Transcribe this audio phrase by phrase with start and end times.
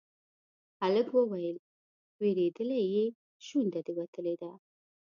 [0.81, 1.57] هلک وويل:
[2.21, 3.05] وېرېدلی يې،
[3.45, 4.51] شونډه دې وتلې ده.